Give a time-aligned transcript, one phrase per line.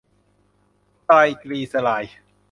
[1.05, 2.15] ไตรกรีเซอไรด์